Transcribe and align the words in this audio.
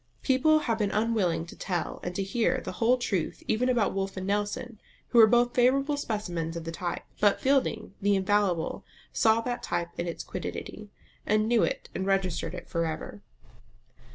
People 0.23 0.57
have 0.61 0.79
been 0.79 0.89
unwilling 0.89 1.45
to 1.45 1.55
tell 1.55 1.99
and 2.01 2.15
to 2.15 2.23
hear 2.23 2.59
the 2.59 2.71
whole 2.71 2.97
truth 2.97 3.43
even 3.47 3.69
about 3.69 3.93
Wolfe 3.93 4.17
and 4.17 4.25
Nelson, 4.25 4.81
who 5.09 5.19
were 5.19 5.27
both 5.27 5.53
favourable 5.53 5.95
specimens 5.95 6.57
of 6.57 6.63
the 6.63 6.71
type; 6.71 7.03
but 7.19 7.39
Fielding 7.39 7.93
the 8.01 8.15
infallible 8.15 8.83
saw 9.13 9.41
that 9.41 9.61
type 9.61 9.89
in 9.99 10.07
its 10.07 10.23
quiddity, 10.23 10.89
and 11.23 11.47
knew 11.47 11.61
it, 11.61 11.87
and 11.93 12.07
registered 12.07 12.55
it 12.55 12.67
for 12.67 12.83
ever. 12.87 13.21